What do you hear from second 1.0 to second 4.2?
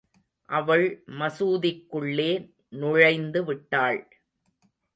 மசூதிக்குள்ளே நுழைந்து விட்டாள்.